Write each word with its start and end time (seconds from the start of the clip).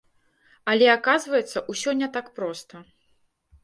Але, 0.73 0.87
аказваецца, 0.95 1.65
усё 1.77 1.97
не 2.03 2.07
так 2.19 2.35
проста. 2.41 2.87